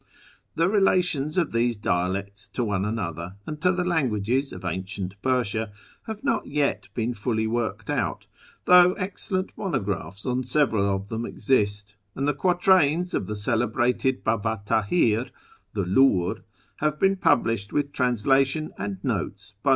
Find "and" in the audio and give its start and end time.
3.45-3.61, 12.15-12.27, 18.79-18.97